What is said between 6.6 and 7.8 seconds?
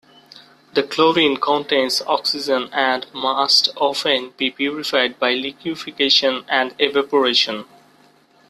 evaporation.